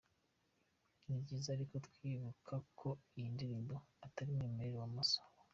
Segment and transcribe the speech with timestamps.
[1.05, 5.35] Ni byiza ariko kwibutsa ko iyi ndirimbo atari umwimerere wa Masabo.